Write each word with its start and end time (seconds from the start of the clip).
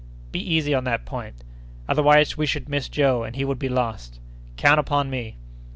"Be 0.31 0.39
easy 0.39 0.73
on 0.73 0.83
that 0.85 1.05
point." 1.05 1.43
"Otherwise, 1.87 2.35
we 2.35 2.47
should 2.47 2.67
miss 2.67 2.89
Joe, 2.89 3.21
and 3.23 3.35
he 3.35 3.45
would 3.45 3.59
be 3.59 3.69
lost." 3.69 4.19
"Count 4.57 4.79
upon 4.79 5.11
me!" 5.11 5.37